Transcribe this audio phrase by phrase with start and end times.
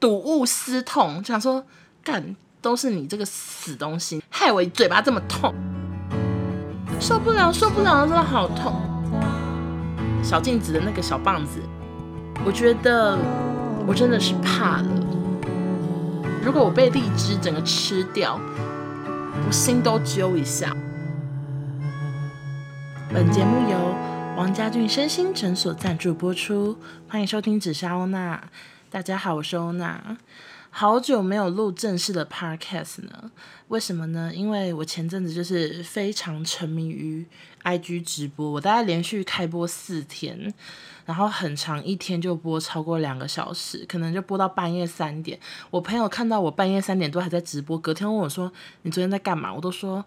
[0.00, 1.64] 睹物思痛，就想说
[2.02, 5.54] 干都是你这个死东西，害我嘴巴这么痛，
[7.00, 8.80] 受不了，受不了，真的好痛。
[10.22, 11.60] 小镜子的那个小棒子，
[12.44, 13.18] 我觉得
[13.86, 14.88] 我真的是怕了。
[16.44, 18.38] 如果我被荔枝整个吃掉，
[19.46, 20.74] 我心都揪一下。
[23.12, 23.78] 本节目由
[24.36, 26.76] 王家俊身心诊所赞助播出，
[27.08, 28.42] 欢迎收听紫砂欧娜。
[28.90, 30.16] 大家好，我是欧娜。
[30.70, 33.30] 好久没有录正式的 podcast 呢，
[33.68, 34.32] 为什么呢？
[34.34, 37.26] 因为我前阵子就是非常沉迷于
[37.64, 40.54] IG 直播，我大概连续开播四天，
[41.04, 45.38] 然后很长一天就播超过两个小时，可能就播到半夜三点。
[45.68, 48.50] 我朋友看到我半夜三点多还在直播，隔天问我说
[48.82, 50.02] ：“你昨天在干嘛？”我都说。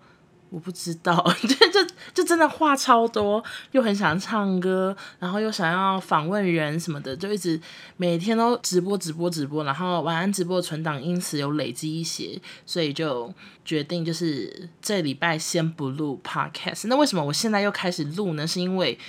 [0.51, 3.41] 我不知道， 就就就真的话超多，
[3.71, 7.59] 又很想唱歌，然后又想要访问人什么的，就一直
[7.95, 16.87] 每天都直播直播直播，然后晚安直播存档因此有累积一些，所以就决定就是这礼拜先不录 podcast。
[16.87, 18.45] 那为什么我现在又开始录呢？
[18.45, 18.99] 是因为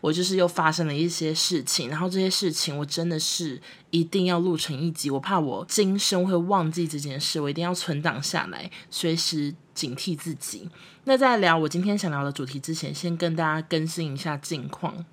[0.00, 10.68] 我就是又发生了一些事情，然后这些事情我真的是一定要录成一集，我怕我今生会忘记这件事，我一定要存档下来，随时警惕自己。
[11.04, 15.04] 那在聊我今天想聊的主题之前，先跟大家更新一下近况。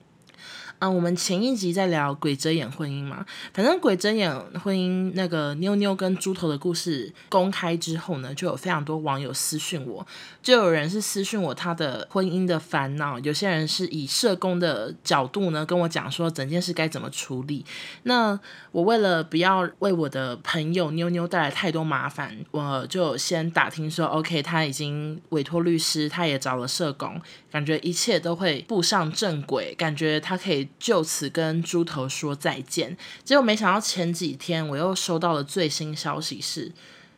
[0.79, 10.07] 嗯，我们前一集在聊鬼遮眼婚姻嘛，反正鬼遮眼婚姻那个妞妞跟猪头的故事公开之后呢，就有非常多网友私讯我，
[10.41, 17.65] 就有人是私讯我他的婚姻的烦恼，有些人是以社工的角度呢跟我讲说整件事该怎么处理。
[18.03, 18.39] 那
[18.71, 27.19] 我为了不要为我的朋友妞妞带来太多麻烦，我就先打听说，OK，他已经委托律师，他也找了社工，
[27.51, 30.68] 感觉一切都会步上正轨，感觉他可以。
[30.77, 36.71] 就此跟猪头说再见，结果没想到前几天我又收到了最新消息是，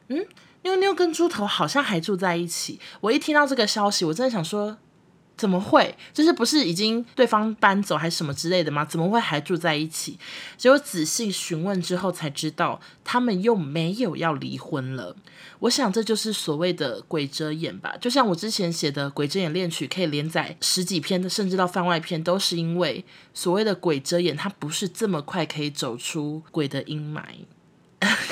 [0.08, 0.26] 嗯，
[0.64, 2.80] 妞妞跟猪头好像还住在一起。
[3.02, 4.78] 我一听到这个消息，我真的想说，
[5.42, 5.96] 怎么会？
[6.14, 8.86] 就是不是已经对方搬走还是什么之类的吗？
[8.86, 10.20] 怎么会还住在一起？
[10.56, 15.16] 结果仔细询问之后才知道，他们又没有要离婚了。
[15.62, 23.04] 我想这就是所谓的鬼遮眼吧，就像我之前写的《鬼遮眼恋曲》可以连载十几篇的，甚至到番外篇，都是因为
[23.34, 27.22] 所谓的鬼遮眼，它不是这么快可以走出鬼的阴霾，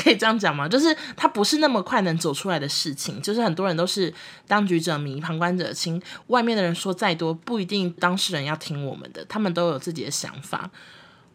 [0.10, 0.68] 可以这样讲吗？
[0.68, 4.12] 就是它不是那么快能走出来的事情，就是很多人都是
[4.48, 10.72] 当局者迷，旁观者清，外面的人说再多，不一定当事人要听我们的，他们都有自己的想法。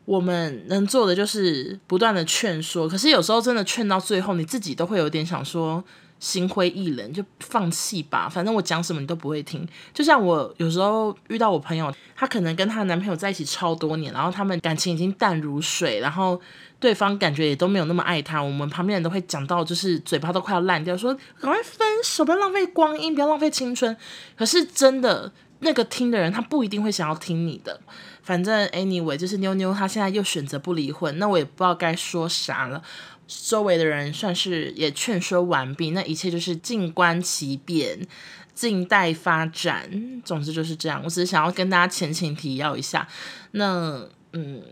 [0.06, 5.82] 我们能做的就是不断的劝说，可是有时候真的劝到最后，你自己都会有点想说
[6.18, 8.28] 心灰意冷，就放弃吧。
[8.28, 9.66] 反正我讲什么你都不会听。
[9.92, 16.40] 就像我有时候遇到我朋友，她可能跟她男朋友在一起超多年，然后他们感情已经淡如水，然后
[16.80, 18.42] 对方感觉也都没有那么爱她。
[18.42, 23.94] 我们旁边人都会讲到，就是嘴巴都快要烂掉，说赶快分手，不要浪费光阴，不要浪费青春。
[24.36, 27.80] 可是真的，那个听的人他不一定会想要听你的。
[28.22, 32.82] 反正 anyway，就是妞妞她现在又选择不离婚，那我也不知道该说啥了。
[33.26, 38.06] 周围的人算是也劝说完毕，那一切就是静观其变，
[38.54, 40.22] 静待发展。
[40.24, 41.00] 总之就是这样。
[41.04, 43.06] 我只是想要跟大家前情提要一下。
[43.52, 44.62] 那嗯，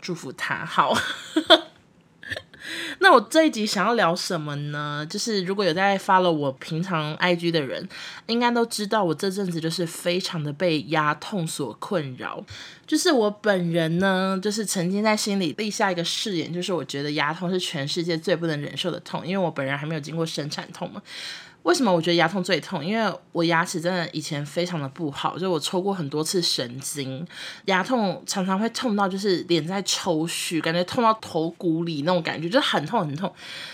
[0.00, 0.96] 祝福他好。
[2.98, 5.06] 那我这一集想要聊什么呢？
[5.08, 7.88] 就是如果有在发了我平常 IG 的人，
[8.26, 12.44] 应该都知道我这阵子就是非常的被牙痛所困扰。
[12.86, 21.00] 就是我本人呢，就是曾经在心里立下一个誓言，就是我觉得牙痛是全世界最不能忍受的痛，因为我本人还没有经过生产痛嘛。
[21.62, 22.84] 为什么我觉得牙痛最痛？
[22.84, 27.26] 因为我牙齿真的以前非常的不好，就我抽过很多次神经，
[27.66, 33.30] 牙痛常常会痛到就是脸在抽搐，感觉痛到头骨里那种感觉，就很痛很痛。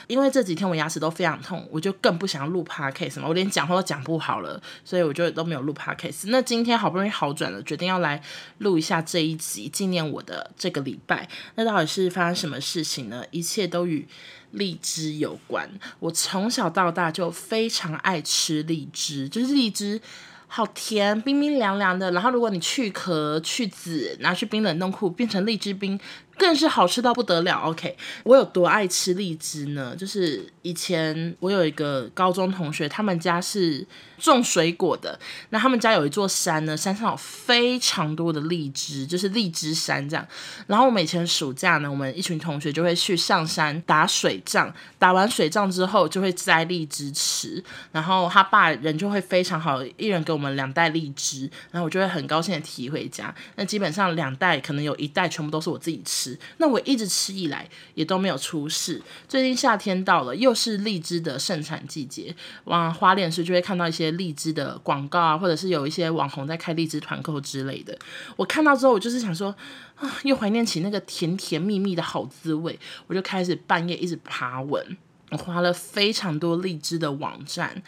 [0.09, 6.25] 因为这几天我牙齿都非常痛，我就更不想要录 podcast 嘛，我连讲话都讲不好了，所以我就都没有录 podcast。
[6.27, 8.21] 那今天好不容易好转了，决定要来
[8.59, 11.29] 录一下这一集，纪念我的这个礼拜。
[11.55, 13.25] 那到底是发生什么事情呢？
[13.31, 14.07] 一切都与
[14.53, 15.69] 荔枝有关，
[15.99, 20.01] 我从小到大就非常常爱吃荔枝，就是荔枝
[20.47, 22.11] 好甜，冰冰凉凉的。
[22.13, 26.01] 然后如果你去壳去籽，拿去冰冷冻库变成荔枝冰。
[26.39, 27.61] 更是好吃到不得了。
[27.61, 29.95] OK，我有多爱吃荔枝呢？
[29.97, 33.87] 就是以前我有一个高中同学，他们家是
[34.19, 35.19] 种水果的。
[35.51, 40.27] 那他们家有一座山呢，山上有非常多的荔枝，就是荔枝山这样。
[40.67, 47.63] 然后我们以前暑假呢，我们一群同学就会去上山打水仗，打完水仗之后就会摘荔枝吃。
[47.93, 53.35] 然后他爸人就会非常好，一人给我们两袋荔枝，然后我就会很高兴的提回家。
[53.55, 56.26] 那基本上两袋可能有一袋全部都是我自己吃。
[56.57, 59.03] 那我一直吃以来也都没有出事。
[59.29, 62.35] 最近夏天到了，又是荔枝的盛产季节，
[62.65, 67.99] 往花莲时就会看到一些荔枝的广告啊，或者是有一些网红在开荔枝团购之类的。
[68.37, 69.55] 我看到之后，我就是想说
[69.97, 72.79] 啊，又怀念起那个甜甜蜜蜜的好滋味，
[73.09, 74.97] 我就开始半夜一直爬文。
[75.31, 77.83] 我花了非常多荔枝的网站，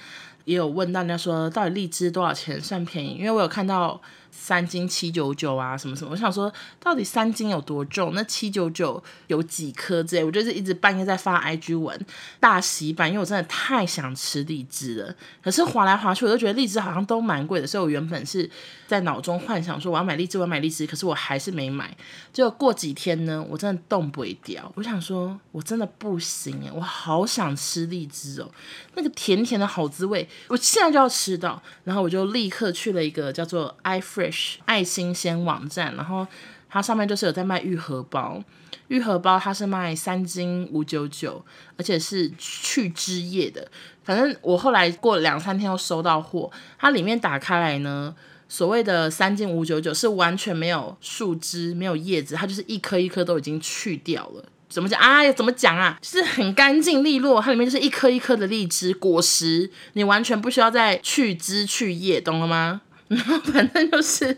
[0.44, 3.16] 也有问大家说，到底荔枝多少钱算便宜？
[3.18, 4.00] 因为我有看到。
[4.30, 6.12] 三斤七九九啊，什么什么？
[6.12, 8.12] 我想说，到底三斤有多重？
[8.14, 10.02] 那七九九有几颗？
[10.02, 11.98] 之类，我就是一直半夜在发 IG 文，
[12.40, 15.14] 大洗版，因为我真的太想吃荔枝了。
[15.42, 18.48] 可是划来划去，我都觉得荔枝好像都蛮贵的，所以我原本是
[18.86, 21.96] 在脑中幻想说我要买荔枝，我要买荔枝，可是我还是没买。
[22.32, 24.70] 结果过几天呢，我真的动不掉。
[24.76, 28.50] 我想说，我真的不行哎，我好想吃荔枝哦，
[28.94, 31.60] 那个甜甜的好滋味，我现在就要吃到。
[31.84, 34.27] 然后我就立刻去了一个叫做 iFree
[34.64, 36.26] 爱新鲜网站，然后
[36.68, 38.42] 它上面就是有在卖愈合包，
[38.88, 41.44] 愈合包它是卖三斤五九九，
[41.76, 43.68] 而且是去枝叶的。
[44.04, 48.14] 反正我后来过了两三天又收到货，它里面打开来呢，
[48.48, 54.44] 所谓的三斤五九九是完全没有树枝、没有叶子，它就是一颗一颗都已经去掉了。
[54.70, 55.30] 怎么讲啊？
[55.32, 55.98] 怎么讲啊？
[56.02, 62.82] 是很干净利落，它里面就是一颗一颗的荔枝果实，你完全不需要再去枝去叶，懂了吗？
[63.08, 64.36] 然后反正就是，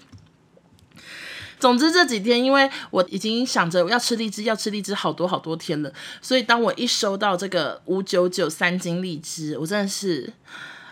[1.58, 10.32] 总之这几天，因为我已经想着要吃荔枝，要吃荔枝好多好多天了，所以当我一收到这个五九九三斤荔枝，我真的是，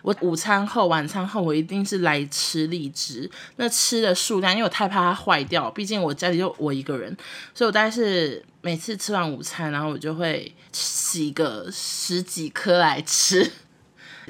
[0.03, 3.31] 我午餐后、晚餐后，我一定是来吃荔枝。
[3.57, 7.17] 那吃的数量，因为我太怕它坏掉，毕竟我家里就我一个人，
[7.55, 13.51] 所以我大概是每次吃完午餐，然后我就会洗个十几颗来吃。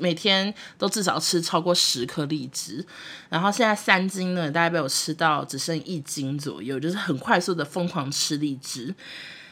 [0.01, 2.85] 每天都至少吃超过十颗荔枝，
[3.29, 8.95] 然后现在三斤呢，大概被我吃到只剩一斤左右，就是很快速的疯狂吃荔枝。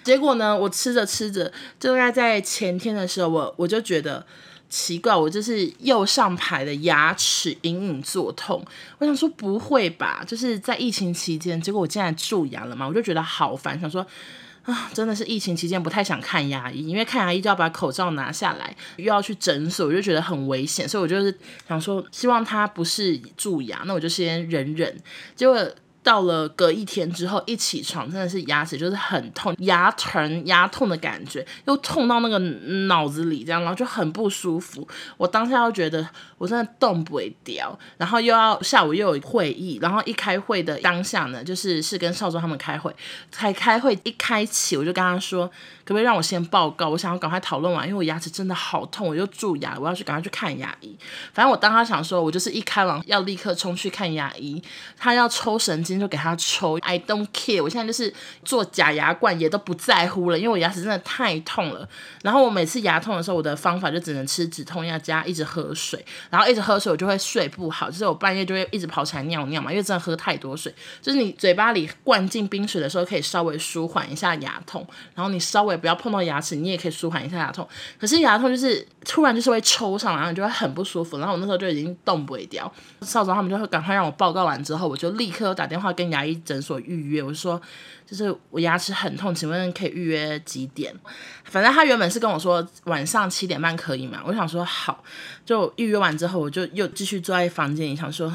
[0.03, 4.25] 结果呢，我吃着吃着，就大概在前天的时候，我我就觉得
[4.69, 8.65] 奇怪，我就是右上排的牙齿隐隐作痛。
[8.99, 14.07] 我想说不会吧，就是在疫情期间，结果我竟然蛀牙了嘛，我就觉得好烦，想说。
[14.67, 21.37] 啊，真的是疫情期间不太想看牙医，因为看牙医就要把口罩拿下来，又要去诊所，我就觉得很危险，所以我就是
[21.67, 24.95] 想说，希望他不是蛀牙，那我就先忍忍。
[25.35, 25.57] 结果。
[26.07, 32.39] 到了隔一天之后，一起床真的是牙齿就是很痛，牙疼、牙痛的感觉，又痛到那个
[32.87, 34.87] 脑子里这样，然后就很不舒服。
[35.17, 36.09] 我当下又觉得
[36.39, 42.95] 我真的动不了，然后又要下午又有会议，然后一开会的当下呢，就是是跟少宗他们开会，
[43.33, 45.51] 才开会一开启，我就跟他说。
[45.85, 46.89] 可不可以让我先报告？
[46.89, 50.97] 我想要赶快讨论完，因为我牙齿真的好痛，我又蛀牙，我要去赶快去看牙医。
[51.33, 54.61] 反正我当他想说，我就是一开完要立刻冲去看牙医，
[54.97, 57.63] 他要抽神经就给他抽，I don't care。
[57.63, 58.13] 我现在就是
[58.45, 61.89] 做假牙冠也都不在乎了，因为我牙齿真的太痛了。
[62.23, 70.75] 然后我每次牙痛的时候，我的方法就只能吃止痛药加一直喝水，然后一直喝水我就会睡不好，就是我半夜就会一直跑起来尿尿嘛，因为真的喝太多水。
[71.01, 74.85] 就是你嘴巴里灌进冰水的时候，可以稍微舒缓一下牙痛，
[75.15, 75.77] 然后你稍微。
[75.77, 77.69] 不要碰到牙齿，你也可以舒缓一下牙痛。
[78.01, 81.19] 可是牙痛就是突然就是会抽上来，然后你就会很不舒服。
[81.19, 82.73] 然后我那时候就已经动不掉。
[83.03, 87.23] 少总他们就会赶快让我报告完之后，我就立刻打电话跟牙医诊所预约。
[87.23, 87.61] 我就说，
[88.07, 90.95] 就是我牙齿很痛，请问可以预约几点？
[91.45, 94.23] 反正他原本是跟我说晚上七点半可以嘛。
[94.25, 95.03] 我想说好，
[95.45, 98.33] 就预约完之后，我就又继续坐在房间里想说。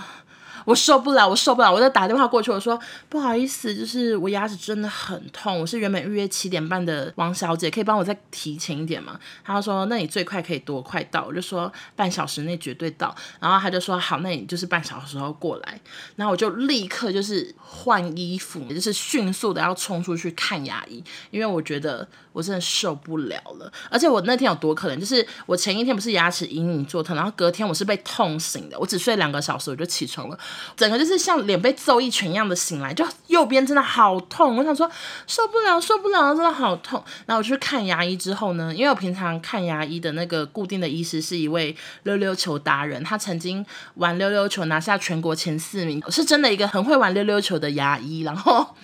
[0.65, 9.19] 我受不了，我受不了，我就打电话过去，我说不好意思，就是我牙齿真的很痛，我是原本预约七点半的王小姐，可以帮我再提前一点吗？
[9.43, 11.25] 他就说那你最快可以多快到？
[11.25, 15.79] 我就说半小时内绝对到，然后他就说好，那你就是半小时后过来，
[16.15, 30.39] 然后我就立刻就是换衣服，就是迅速的要冲出去看牙医，因为我觉得我真的受不了了，而且我那天有多可能，就是我前一天不是牙齿隐隐作痛，然后隔天我是被痛醒的，我只睡两个小时我就起床了。
[30.77, 34.89] 整个就是像脸被揍一拳一样的醒来，就右边真的好痛，我想说
[35.27, 37.03] 受不了，受不了，真的好痛。
[37.25, 48.21] 然后我去看牙医之后呢，因为我平常看牙医的那个固定的医师是一位溜溜球达人，他曾经玩溜溜球拿下全国前四名，是真的一个很会玩溜溜球的牙医。
[48.21, 48.75] 然后。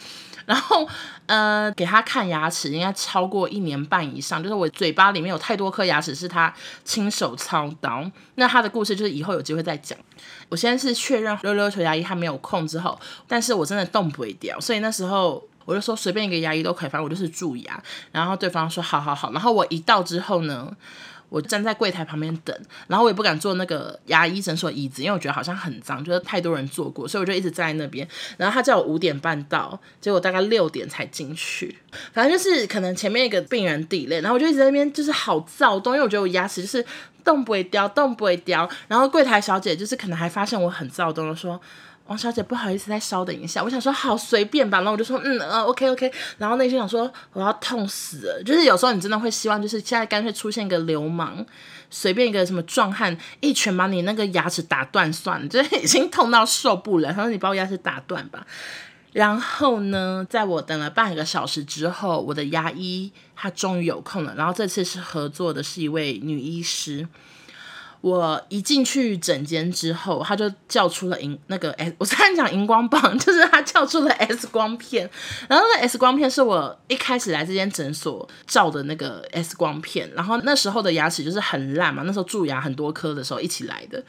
[0.47, 0.87] 然后，
[1.25, 6.51] 呃，给他看牙齿应该超过一年半以上，就是我嘴巴里面有太多颗牙齿是他
[6.85, 8.09] 亲手操刀。
[8.35, 9.97] 那他的故事就是以后有机会再讲。
[10.47, 17.83] 我先是确认溜溜球牙医他没有空之后，但是我真的动不掉，所以那时候我就说随便一个牙医都可以，反正我就是蛀牙。
[18.13, 19.33] 然后对方说好好好。
[19.33, 20.71] 然后我一到之后呢，
[21.29, 22.57] 我站在柜台旁边等，
[22.87, 28.07] 然后我也不敢坐那个牙医诊所椅子，因为我觉得好像很脏，就是太多人坐过，所以我就一直站在那边。
[28.37, 31.77] 然后他叫我五点半到，结果大概六点才进去。
[32.13, 36.85] 反正就是可能前面一个病人 delay，然后我就一直在那边就是好躁动，因为我觉得我牙齿就是
[37.23, 38.69] 动不会掉，动不会掉。
[38.87, 41.59] 然后柜台小姐就是可能还发现我很躁动说。
[42.07, 43.63] 王小姐，不好意思，再稍等一下。
[43.63, 46.11] 我想说好随便吧，然后我就说嗯呃 OK OK。
[46.37, 51.45] 然后内心想说我要痛死了，就是有时候你真的会希望，就是现在干脆出现一个流氓，
[51.89, 57.11] 随便一个什么壮汉，一拳把你那个牙齿打断算了， 就是已经痛到受不了。
[57.11, 58.45] 他说你把我牙齿打断吧。
[59.13, 64.35] 然后呢，在我等了半个小时之后，我的牙医他终于有空了。
[64.35, 67.07] 然后这次是合作的是一位女医师。
[68.01, 75.09] 我一进去诊间之后，他就叫出了荧那个 S，我刚才讲荧光棒， 就是他叫出了 S 光片。
[75.49, 80.09] 然后那 S 光片是我一开始来这间诊所照的那个 S 光片。
[80.15, 84.03] 然后那时候的牙齿就是很烂嘛，那时候蛀牙很多颗的时候一起来的。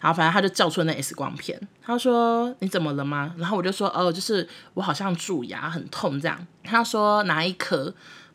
[0.00, 3.34] 然后反正他就叫出了那 S 光片，他说你怎么了吗？
[3.38, 6.46] 然后我就说哦，就是我好像蛀牙很痛这样。
[6.62, 7.94] 他说哪一颗？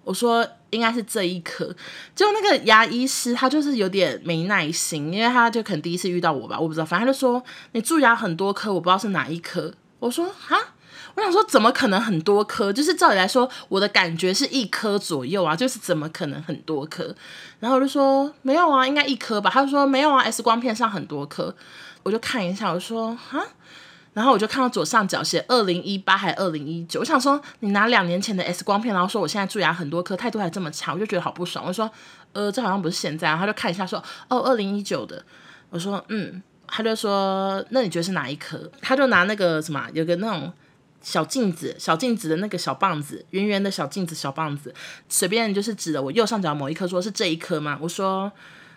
[0.09, 1.71] 我说应该是这一颗，
[2.15, 9.71] 就那个牙医师他就是有点没耐心，因为他就可能第一次遇到我吧，我不知道，反正他就说你蛀牙很多颗，我不知道是哪一颗。
[9.99, 10.57] 我说啊，
[11.13, 12.73] 我想说怎么可能很多颗？
[12.73, 17.15] 就是照理来说，我的感觉是一颗左右啊，就是怎么可能很多颗？
[17.59, 19.51] 然后我就说没有啊，应该一颗吧。
[19.53, 21.55] 他就说没有啊，X 光片上很多颗。
[22.01, 23.45] 我就看一下，我说啊。
[24.19, 31.63] 然后我就看到左上角写二零一八还二零一九，我想说你拿两年前的 X 光片，然后说我现在蛀牙很多颗，态度还这么差，我就觉得好不爽。
[31.65, 31.89] 我说，
[32.33, 33.29] 呃，这好像不是现在。
[33.29, 35.23] 然后他就看一下说，哦，二零一九的。
[35.69, 36.43] 我说，嗯。
[36.67, 38.69] 他就说，那你觉得是哪一颗？
[38.81, 40.51] 他就拿那个什么，有个那种
[41.01, 44.75] 小镜子，小镜子的那个小棒子，圆圆的小镜子小棒子，
[45.07, 47.79] 随便就是指的我右上角某一颗，说是这一颗吗？
[47.81, 48.29] 我说。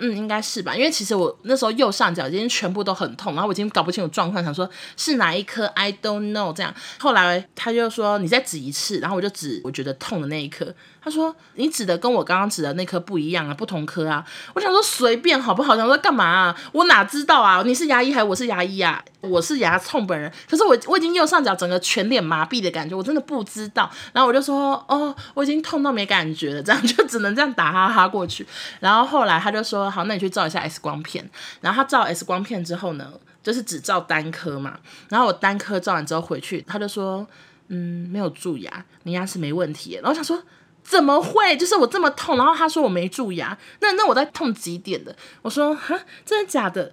[0.04, 6.74] 嗯，应该是吧，因为其实我那时候右上角已经全部都很痛，然后我已经搞不清楚状况，想说是哪一颗，I don't know 这样。
[6.98, 10.74] 后来他就说你再指一次，然后我就指我觉得痛的那一颗。
[11.04, 14.24] 他说你指的跟我刚刚指的那颗不一样啊，不同颗啊。
[14.54, 15.76] 我想说随便好不好？
[15.76, 16.56] 想说干嘛啊？
[16.72, 17.62] 我哪知道啊？
[17.64, 19.04] 你是牙医还是我是牙医啊？
[19.20, 23.90] 我是牙痛本人， 可是我我已经右上角整个全脸麻痹的感觉，我真的不知道。
[24.12, 28.46] 然后我就说哦，我已经痛到没感觉了，这样就只能这样打哈哈过去。
[28.78, 29.91] 然后后来他就说。
[29.92, 31.28] 好，那你去照一下 X 光片。
[31.60, 34.78] 然后他照 X 光片之后呢，就是只照单颗嘛。
[35.08, 37.24] 然后我单颗照完之后回去，他就说，
[37.68, 39.94] 嗯，没有蛀牙，你牙齿没问题。
[39.94, 40.42] 然后我想说，
[40.82, 41.56] 怎么会？
[41.56, 45.14] 就是我这么痛，然后他说我没蛀牙，那那我在痛几点的？
[45.42, 46.92] 我说，哈，真的假的？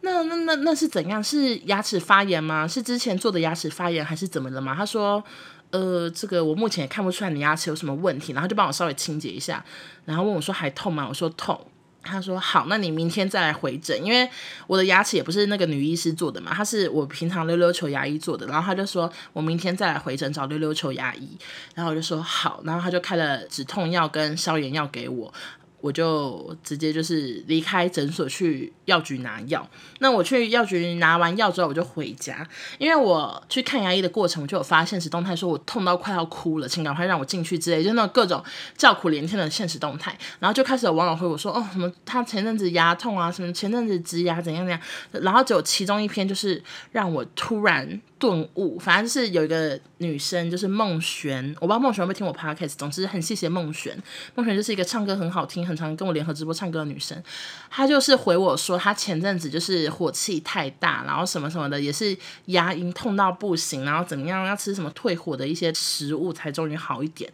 [0.00, 1.22] 那那那那是怎样？
[1.22, 2.66] 是牙齿发炎吗？
[2.66, 4.74] 是之前做的牙齿发炎，还是怎么了吗？
[4.74, 5.22] 他说。
[5.70, 9.62] 呃，这个我目前也看不出来你牙齿有什么问题，然后就帮我稍微清洁一下，
[10.06, 11.04] 然后问我说还痛吗？
[11.06, 11.60] 我说痛。
[12.08, 14.28] 他说好，那你明天再来回诊，因为
[14.66, 21.36] 我的牙齿也不是那个女医师做的嘛，他是我平常溜溜球牙医做的，然后他就说我明天再来回诊找溜溜球牙医，
[21.74, 25.32] 然后我就说好，然后他就开了止痛药跟消炎药给我。
[25.80, 29.68] 我就直接就是离开诊所去药局拿药。
[30.00, 32.46] 那我去药局拿完药之后，我就回家，
[32.78, 38.42] 因为我去看牙医的过程，我就有发现实动态，说我痛到快要哭了，请赶快让我进去之类，就那种各种
[38.76, 40.16] 叫苦连天的现实动态。
[40.40, 44.80] 然后就开始有网友回我说，哦，什么他前阵子牙痛啊，什么前阵子植牙怎样怎样。
[45.22, 48.00] 然后只有其中一篇就是让我突然。
[48.18, 53.96] 顿悟，反正是有一个女生，就是梦璇，我不知道梦璇会不会听我 podcast，总之很谢谢梦璇。
[54.34, 57.22] 梦璇就是一个唱歌很好听，很常跟我联合直播唱歌的女生。
[57.70, 67.32] 她就是回我说，她前阵子就是火气太大，然后什么什么的，也是牙龈痛到不行，然后怎么样要吃什么退火的一些食物才终于好一点。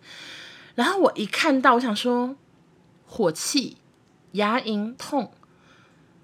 [0.75, 2.37] 然后我一看到，我想说
[3.07, 3.79] 火气、
[4.33, 5.33] 牙龈痛。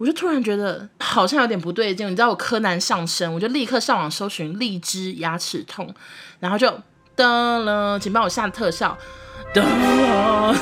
[0.00, 5.94] 我就突然觉得好像有点不对劲，你知道我柯南上身，我就立刻上网搜寻荔枝牙齿痛，
[6.38, 6.66] 然后就
[7.14, 7.22] 噔
[7.64, 8.96] 了，请帮我下特效，
[9.52, 10.56] 噔了，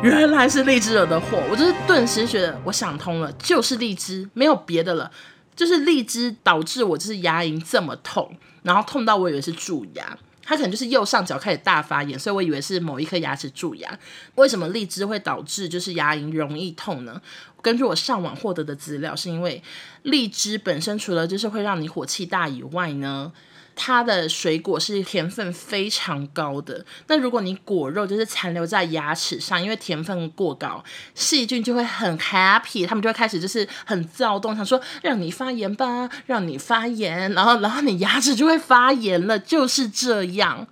[0.00, 5.10] 原来是荔枝惹的祸，我就是顿时觉得我想通了，就是荔枝，没有别的了，
[5.56, 10.16] 就是荔枝导致我就是牙龈这么痛，然后痛到我以为是蛀牙。
[10.44, 13.98] 它可能就是右上角开始大发炎，所以我以为是某一颗牙齿蛀牙。
[14.34, 17.20] 为什么荔枝会导致就是牙龈容易痛呢？
[17.62, 19.62] 根据我上网获得的资料，是因为
[20.02, 23.32] 荔枝本身除了就是会让你火气大以外呢。
[23.76, 30.82] 它的水果是甜分非常高的，那如果你果肉就是残留在牙齿上，因为甜分过高，
[31.14, 40.66] 细菌就会很 happy，他们就会开始就是很躁动，想说让你发炎吧，让你发炎，然后然后你牙齿就会发炎了，就是这样。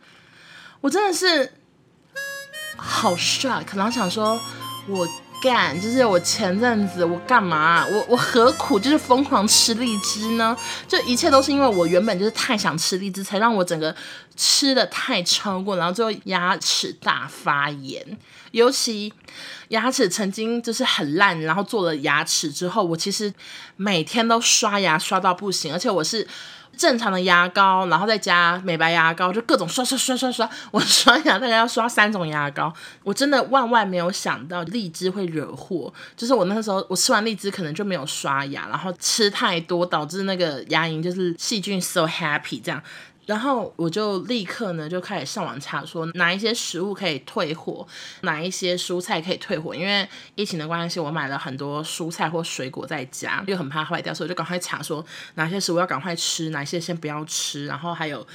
[0.80, 1.52] 我真的是
[2.76, 4.40] 好 shock，可能想说
[4.88, 5.06] 我
[5.42, 7.84] 干，就是我前阵子我干嘛？
[7.84, 10.56] 我我何苦就是疯狂吃荔枝呢？
[10.86, 13.92] 就一切都是因为我原本就是太想吃荔枝，才让我整个
[14.36, 18.16] 吃的太超过，然后最后牙齿大发炎。
[18.52, 19.12] 尤其
[19.68, 23.34] 牙齿曾经就是很烂，然后做了牙齿之后，我其实
[23.76, 26.24] 每天都刷牙刷到不行，而且我是。
[26.82, 30.50] 正常的牙膏，然后再加美白牙膏，就各种刷刷刷刷刷。
[30.72, 32.74] 我刷牙大概要刷三种牙膏，
[33.04, 35.94] 我真的万万没有想到荔枝会惹祸。
[36.16, 42.82] 就是我那个时候，我吃完荔枝可能就没有刷牙，然后吃太多导致那个牙龈就是细菌 so happy 这样。
[43.24, 47.86] 然后我就立刻呢就开始上网查，说哪一些食物可以退货，
[48.22, 49.74] 哪一些蔬菜可以退货。
[49.74, 55.04] 因为疫情的关系，我买了很多蔬菜或水果在家，又很怕坏掉，所以我就赶快查说
[55.36, 57.66] 哪些食物要赶快吃，哪些先不要吃。
[57.66, 58.26] 然后还有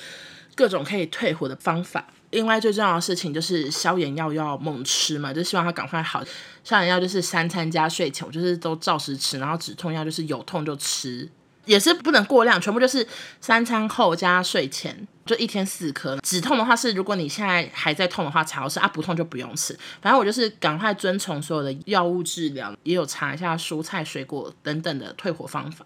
[0.55, 2.07] 各种可以退货的方法。
[2.31, 6.23] 另外最重要的事情就是消炎药要猛吃嘛，就希望它赶快好。
[6.63, 9.37] 消炎药就是三餐加睡前，我就是都照时吃。
[9.37, 11.29] 然后止痛药就是有痛就吃。
[11.67, 13.07] 也是不能过量，全部就是
[13.39, 16.17] 三餐后加睡前，就一天四颗。
[16.23, 19.77] 止痛的话是，如果你现在还在痛的话才要吃啊，不痛就不用吃。
[20.01, 25.85] 反正我就是赶快遵从所有的药物治疗，也有查一下蔬菜水果等等的退火方法。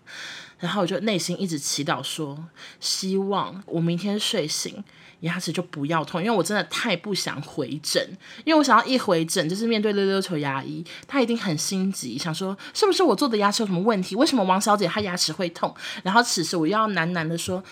[0.60, 2.38] 然后我就内心一直祈祷说，
[2.80, 4.84] 希望我明天睡醒。
[5.22, 8.04] 牙齿就不要痛，因为我真的太不想回诊，
[8.44, 14.16] 因为我想要一回诊就是面对溜溜球牙医，他一定很心急，想说是不是我做的牙齿有什么问题？
[14.16, 15.72] 为什么王小姐她牙齿会痛？
[16.02, 17.64] 然后此时我又要喃喃的说，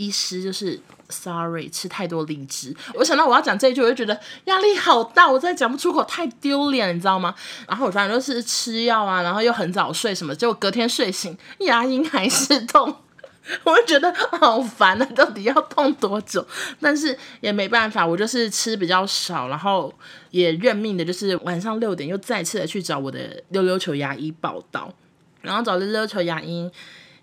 [0.00, 0.80] 医师就是
[1.10, 2.74] sorry，吃太多荔枝。
[2.94, 7.34] 我想到我要讲这一句，我就觉得压力好大，我真的讲不出口，太丢脸，你知道吗？
[7.68, 12.96] 然后我反正就是吃药啊，然后又很早睡什么，结果隔天睡醒牙龈还是痛。
[13.64, 15.04] 我就觉得好烦啊！
[15.14, 16.46] 到底要痛多久？
[16.80, 19.92] 但是也没办法，我就是吃比较少，然后
[20.30, 24.92] 也认命的，就是晚上六点又再次的去找我的溜溜球牙医报道。
[25.40, 26.70] 然后找溜溜球牙医，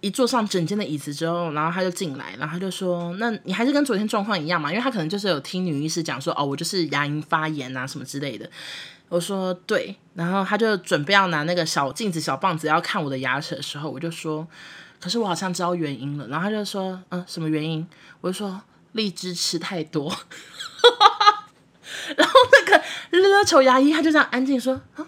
[0.08, 8.50] 一坐上整间的椅子之后，然后他就进来，然后他就说：“那你还是跟昨天状况一样嘛？”因为他可能就是有听女医师讲说：“哦，我就是牙龈发炎啊什么之类的。”
[9.10, 14.48] 我说：“对。”然后他就准备要拿那个小镜子、小棒子要看我的牙齿的时候，我就说。
[15.00, 17.88] 可是我好像知道原因了，然后他就说，嗯，什么原因？
[18.20, 18.60] 我就说
[18.94, 20.10] 荔枝吃太多，
[22.16, 25.06] 然后那个溜溜球牙医他就这样安静说，啊，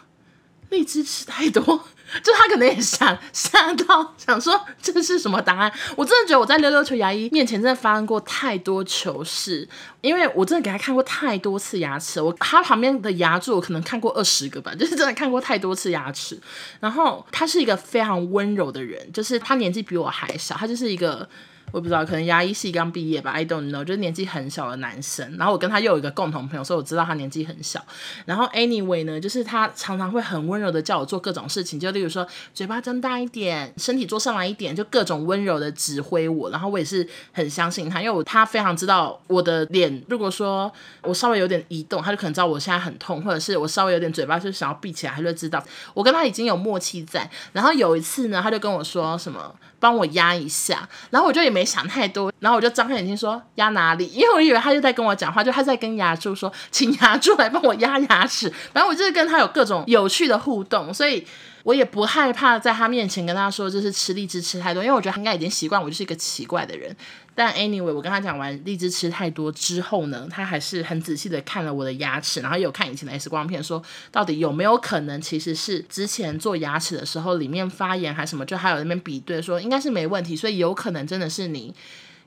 [0.70, 1.88] 荔枝吃太多。
[2.24, 5.72] 就他可能也想吓到，想说这是什么答案？
[5.96, 9.68] 我真的觉得我在溜溜球牙医面前真的发生过太多糗事，
[10.02, 16.40] 因为我真的给他看过太多次牙齿，我他旁边的牙柱我可能看过二十个吧， 就是真的看过太多次牙齿。
[16.80, 21.28] 然后他是一个非常温柔的人，就是他年纪比我还小，他就是一个。
[21.72, 25.38] 我不知道，可能牙医系刚毕业吧，I don't know，就是年纪很小的男生。
[25.38, 27.84] 然后我跟他又有一个共同朋友，所以我知道他年纪很小。
[28.26, 36.50] 然后 anyway 呢，就是他常常会很温柔的叫我做各种事情，就例如说嘴巴张大一点，身体坐上来一点，就各种温柔的指挥我。
[36.50, 40.72] 然后我也是很相信他，因为我他非常知道我的脸，如果说
[41.04, 45.64] 我稍微有点移动，他就可能知道我现在很痛，或者是我稍微有点嘴巴就想要闭起来，他就知道。
[45.94, 47.30] 我跟他已经有默契在。
[47.54, 49.56] 然后有一次呢，他就跟我说什么。
[49.82, 54.08] 帮我压一下，然后我就也没没想太多，然后我就张开眼睛说压哪里？
[54.08, 58.50] 因为我以为他就在跟我讲话，就他在跟牙柱说，请牙柱来帮我压牙齿。
[58.72, 61.26] 反正我就是跟他有各种有趣的互动，所以。
[61.64, 66.96] 我也不害怕在他面前跟他说，就是吃荔枝吃太多，因为我觉得他应该已经习惯我就是一个奇怪的人。
[67.40, 81.74] 但 anyway，我跟他讲完荔枝吃太多之后呢，他还是很仔细的看了我的牙齿，然后有看以前的 X 光片，说到底有没有可能其实是之前做牙齿的时候里面发炎还是什么，就还有那边比对说应该是没问题，所以有可能真的是你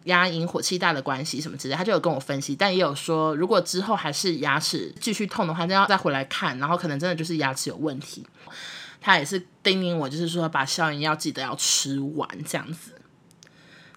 [0.05, 8.25] 牙龈火气大的关系什么之类，他就有跟我分析，但也有说如果之后还是牙齿继续痛的话，就要再回来看，然后可能真的就是牙齿有问题。
[8.99, 12.93] 他也是叮咛我，就是说把消炎药记得要吃完这样子。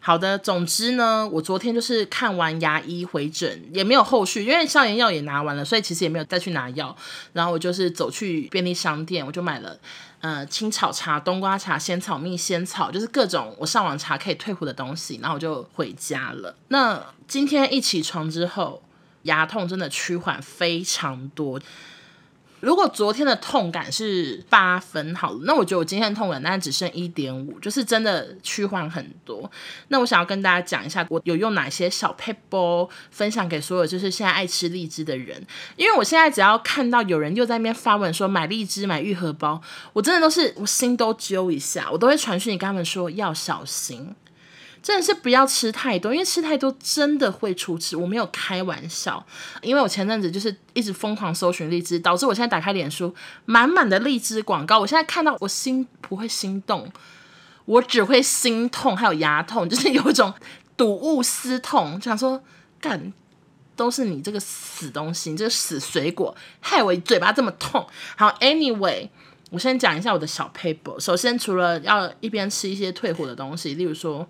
[0.05, 6.95] 好的，总之呢，我昨天就是看完牙医回诊，也没有后续，因为消炎药也拿完了，所以其实也没有再去拿药。
[7.33, 9.75] 然后我就是走去便利商店，我就买了
[10.21, 16.55] 呃青草茶、冬瓜茶、仙草蜜、仙草，就是各种我上网查可以退火的东西，然后我就回家了。
[16.67, 18.83] 那今天一起床之后，
[19.23, 21.59] 牙痛真的趋缓非常多。
[22.65, 29.49] 如果昨天的痛感是八分好了，那我觉得我今天的痛感大概只剩一点五，就是真的趋缓很多。
[29.89, 39.61] 那我想要跟大家讲一下，我有用哪些小撇步分享给所有就是现在爱吃荔枝的人，因为我现在只要看到有人又在那边发文说买荔枝买玉荷包，
[39.93, 44.15] 我真的都是我心都揪一下，我都会传讯你跟他们说要小心。
[44.85, 47.97] 真的是不要吃太多，因为吃太多真的会出事。
[47.97, 49.25] 我没有开玩笑，
[49.63, 53.11] 因为我前阵子就是一直疯狂搜寻荔枝，导致我现在打开脸书
[53.45, 54.79] 满满的荔枝广告。
[54.79, 56.87] 我现在看到我心不会心动，
[57.65, 60.31] 我只会心痛，还有牙痛，就是有一种
[60.77, 62.43] 睹物思痛，就想说
[62.79, 63.11] 干，
[63.75, 67.83] 都是你这个死东西，你这个死水果，害我嘴巴这么痛。
[68.15, 69.09] 好，Anyway。
[69.49, 70.99] 我先讲一下我的小 paper。
[70.99, 74.29] 首先，除了要一边吃一些退火的东西，例如说。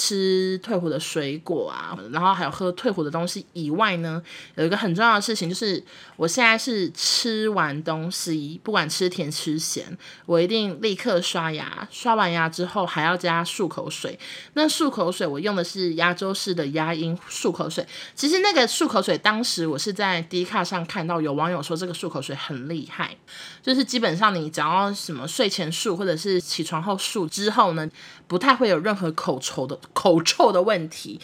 [0.00, 4.22] 吃退火的水果啊，然后还有喝退火的东西以外呢，
[4.54, 5.84] 有一个很重要的事情就是，
[6.16, 14.18] 我现在是吃完东西，不管吃甜吃咸，我一定立刻刷牙，刷完牙之后还要加漱口水。
[14.54, 17.86] 那漱口水我用的是亚洲式的牙龈漱口水。
[18.14, 23.14] 其实那个漱口水，当时我是在 D 卡上看到有网友说这个漱口水很厉害，
[23.62, 27.86] 就是基本上你只要什么睡前漱或者是起床后漱之后呢，
[28.30, 29.76] 不太会有任何口臭的。
[29.92, 31.20] 口臭的问题。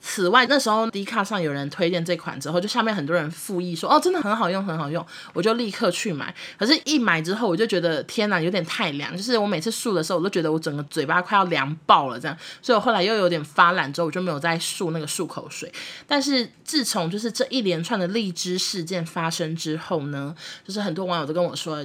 [0.00, 6.34] 此外，那时候滴卡上有人推荐这款之后，就下面很多人附议说：“哦，真的很好用，很好用。”我就立刻去买。
[6.58, 9.14] 可是，一买之后，我就觉得天哪，有点太凉。
[9.14, 12.34] 就是我每次漱的时候，我都觉得我整个嘴巴快要凉爆了，这样。
[12.62, 15.70] 所以我后来又有点发懒，之后我就没有再漱那个漱口水。
[16.06, 21.84] 但是自从就是这一连串的荔枝事件发生之后呢，就是很多网友都跟我说。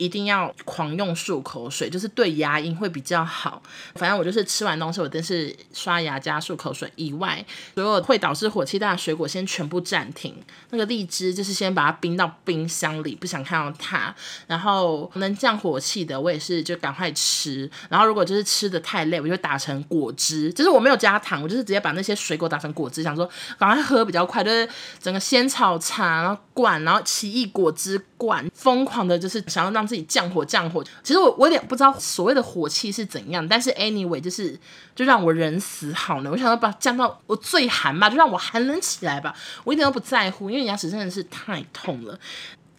[0.00, 3.62] 一定要狂用漱口水，就是对牙龈会比较好。
[3.96, 10.34] 反正我就是吃完东西，我都是刷牙加漱口水以外，所有会导致火气大的水果先全部暂停。
[10.70, 14.14] 那个荔枝就是先把它冰到冰箱里，不想看到它。
[14.46, 17.70] 然后能降火气的，我也是就赶快吃。
[17.90, 24.42] 然后如果就是吃的太累，我就打成果汁，就是我没有加糖，我就是直接把那些水果打成果汁，想说赶快喝比较快。
[24.42, 24.66] 就是
[24.98, 29.89] 整个仙草茶，然后灌，然后奇异果汁灌，疯狂的就是想要让。
[29.90, 34.56] 自己降火降火，其实我我有点不知道所谓的火气是怎样，但是 anyway 就是
[34.94, 36.30] 就让我人死好了。
[36.30, 42.16] 我想要把降到我最寒吧，就让我寒冷起来吧，我一点都不在乎，因为牙齿真的是太痛了。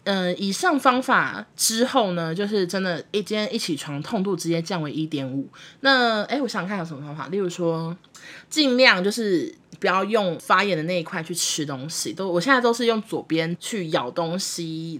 [0.04, 5.46] 嗯、以上方法之后呢，就是真的，一今天一起床痛度直接降为一点五。
[5.80, 7.96] 那哎，我想看有什么方法，例如说
[8.50, 14.98] 尽量就是不要用发炎的那一块去吃东西，都我现在都是用左边去咬东西。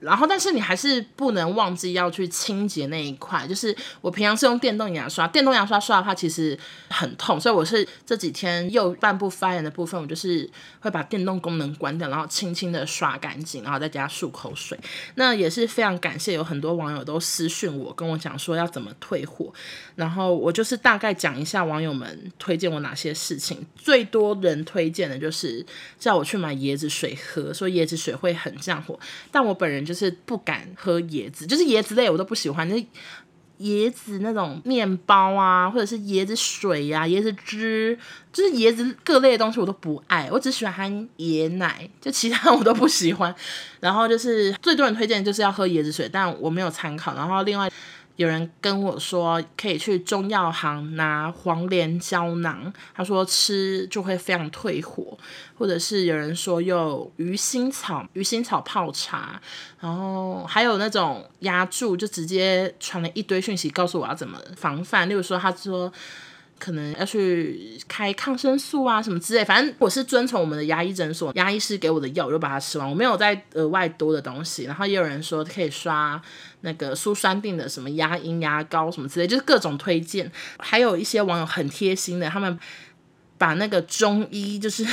[0.00, 3.46] 然后，但是你还是不能忘记要去清洁那一块。
[3.46, 6.58] 就是我平常是用电动牙刷，电动牙刷刷的话其实
[6.88, 10.48] 很痛，所以我是这几天右半部发炎的部分，我就是
[10.80, 14.78] 会把电动功能关掉，然后轻轻的刷干净，然后再加漱口水。
[15.16, 19.52] 那也是非常感谢有很多网友都私讯我，跟我讲说要怎么退货。
[19.96, 23.66] 然后我就是大概讲一下网友们推荐我哪些事情。
[23.76, 25.62] 最多人推荐的就是
[25.98, 28.98] 叫我去买椰子水喝，说椰子水会很降火，
[29.30, 29.84] 但我本人。
[29.90, 32.84] 就是不敢喝椰子，就是椰子类我都不喜欢，就是
[33.58, 37.98] 椰子那种面包啊，或者是椰子水呀、椰子汁，
[38.32, 40.84] 就是椰子各类的东西我都不爱，我只喜欢喝
[41.18, 43.34] 椰奶，就其他我都不喜欢。
[43.80, 47.16] 然后就是最多人推荐就是要喝椰子水，但我没有参考。
[47.16, 47.68] 然后另外。
[48.20, 55.16] 有人跟我说可以去中药行拿黄连胶囊，他说吃就会非常退火，
[55.56, 59.40] 或者是有人说用鱼腥草、鱼腥草泡茶，
[59.80, 65.90] 然后还有那种压住，就直接传了一堆讯息告诉我要怎么防范，例如说他说。
[66.60, 74.64] 可能要去开抗生素啊什么之类，反正我是遵从我们的牙医诊所，牙医师给我的药，我就把它吃完，我没有再额外多的东西。
[74.64, 76.20] 然后也有人说可以刷
[76.60, 80.30] 那个舒酸定的什么牙龈牙膏什么之类，就是各种推荐。
[80.58, 82.58] 还有一些网友很贴心的，他们
[83.38, 84.86] 把那个中医就是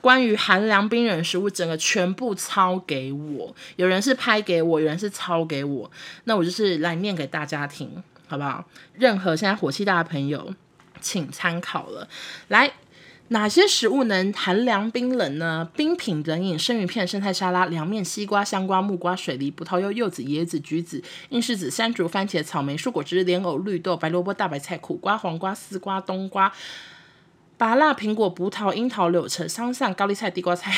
[0.00, 5.90] 关于寒凉冰冷食物整个全部抄给我，有人是拍给我，有人是抄给我，
[6.24, 8.64] 那我就是来念给大家听，好不好？
[8.94, 10.54] 任何现在火气大的朋友。
[11.00, 12.08] 请参考了，
[12.48, 12.72] 来，
[13.28, 15.68] 哪些食物能寒凉冰冷呢？
[15.76, 26.52] 冰品冷饮：生鱼片、生菜沙拉、凉面、西瓜、香瓜、木瓜、水梨、葡萄柚、柚子、椰子、橘子、硬柿子、山竹、番茄、草莓、蔬果汁、莲藕、绿豆、白萝卜、大白菜、苦瓜、黄瓜、丝瓜、冬瓜、
[27.56, 30.76] 芭辣、苹果、葡萄、樱桃、柳橙、桑葚、高丽菜、地瓜菜、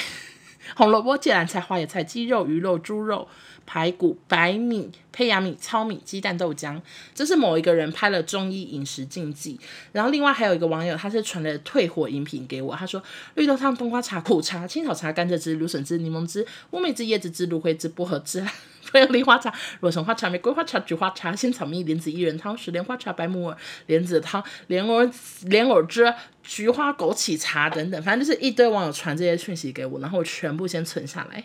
[0.76, 3.28] 红萝卜、芥蓝菜、花椰菜、鸡肉、鱼肉、猪肉。
[3.64, 6.78] 排骨、白米、胚芽米、糙米、鸡蛋、豆浆，
[7.14, 9.58] 这是某一个人拍了中医饮食禁忌。
[9.92, 13.00] 然后另外还有一个网友，他是传了退火饮品给我，他说
[13.36, 18.44] 绿豆汤、冬瓜茶、苦茶、青草茶、甘蔗汁、芦笋汁、柠檬汁、乌梅汁、椰子汁、芦荟汁、薄荷汁、
[18.92, 25.10] 茯苓花茶、罗 son 花茶、玫瑰花茶、菊花茶、仙草蜜、莲子薏仁汤、石莲花茶、白木耳莲子汤、莲藕
[25.46, 31.42] 莲藕汁、菊花枸杞茶等等，反正就是一堆网友传这些讯息给我，然后我全部先存下来。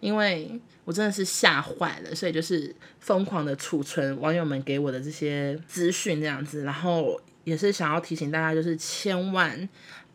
[0.00, 9.68] 因为我真的是吓坏了，所以就是疯狂的储存网友们给我的这些资讯这样子，然后也是想要提醒大家，就是千万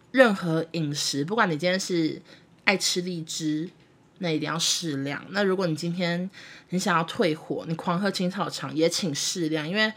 [0.10, 2.20] 任何饮食，不管你今天是
[2.63, 3.70] 爱吃荔枝，
[4.19, 5.23] 那一定要适量。
[5.30, 6.30] 那如果你今天
[6.69, 9.91] 你想要退火，你狂喝青草茶也请适量，因为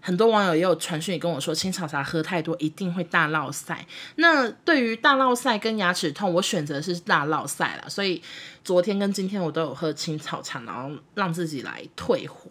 [0.00, 3.86] 很多网友也有传讯跟我说，青草茶喝太多一定会大落赛。
[4.16, 7.88] 那对于大落赛跟牙齿痛，我选择是大落赛了。
[7.88, 8.22] 所以
[8.62, 12.50] 昨天跟今天我都有喝青草茶，然后让自己来退火。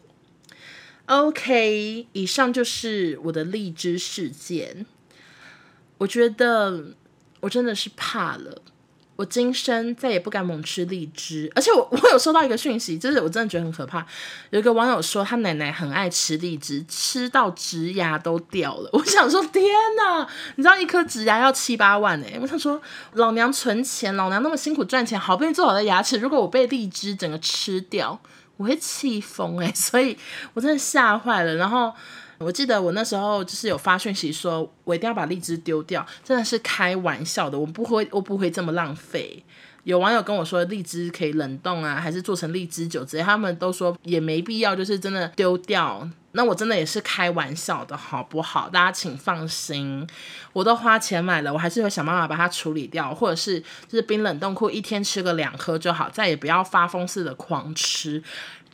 [1.06, 4.86] OK，以上就是我的荔枝事件。
[6.00, 6.96] 我觉得
[7.42, 8.62] 我真的是怕了，
[9.24, 11.50] 我今生再也不敢猛吃荔枝。
[11.56, 14.06] 而且我 我有收到一个讯息，就是我真的觉得很可怕。
[14.50, 18.90] 有一个网友说他奶奶很爱吃荔枝，吃到植牙都掉了。
[18.92, 19.64] 我想说天
[19.96, 22.38] 哪，你知道一颗植牙要七八万哎！
[22.42, 22.82] 我想说
[23.14, 28.20] 老娘存钱，老娘那么辛苦赚钱，好不容易做好的牙齿，如果我被荔枝整个吃掉。
[28.58, 30.16] 我会气疯哎，所以
[30.54, 31.56] 我真的吓坏了。
[31.56, 31.92] 然后
[32.44, 39.44] 我记得我那时候就是有发讯息说，我一定要把荔枝丢掉，真的是开玩笑的，我不会，我不会这么浪费。
[39.84, 46.08] 有网友跟我说，荔枝可以冷冻啊，还是做成荔枝酒之类，他们都说也没必要，就是真的丢掉。
[46.36, 48.70] 那我真的也是开玩笑的，好不好？
[48.70, 50.08] 大家请放心，
[50.54, 58.24] 我都花钱买了，我还是会想办法把它处理掉，或者是就是冰冷冻库一天吃个两颗就好，再也不要发疯似的狂吃，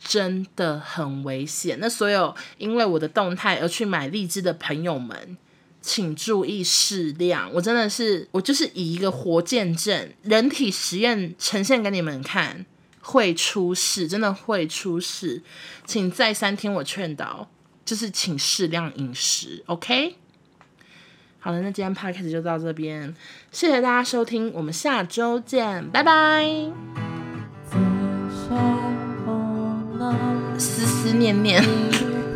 [0.02, 1.78] 真的很危险。
[1.80, 5.36] 那所有因为我的动态而去买荔枝的朋友们。
[5.82, 12.66] 请注意适量，我真的是，我就是以一个活见证，人体实验呈现给你们看，
[13.00, 15.42] 会出事，真的会出事，
[15.86, 17.48] 请再三听我劝导，
[17.82, 20.16] 就是请适量饮食，OK？
[21.38, 23.16] 好了，那今天 p o d c a s 就到这边，
[23.50, 27.09] 谢谢大家收听，我们下周见，拜拜。
[31.00, 31.62] 思念念，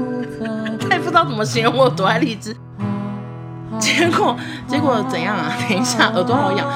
[0.81, 2.57] 他也不知道怎么形容我多爱荔枝。
[3.79, 4.35] 结果
[4.67, 5.53] 结果怎样啊？
[5.69, 6.67] 等一下，耳朵好痒。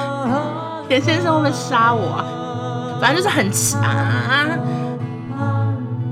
[0.87, 2.99] 田先生会不会杀我啊？
[3.01, 4.47] 反正就是很奇啊，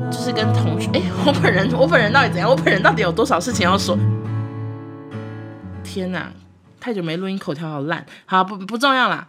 [0.09, 0.89] 就是跟同学。
[0.93, 2.49] 哎，我本人我本人到底怎样？
[2.49, 3.97] 我本人到底有多少事情要说？
[5.83, 6.27] 天哪，
[6.79, 8.05] 太久没录音，口条好烂。
[8.25, 9.25] 好，不不重要啦。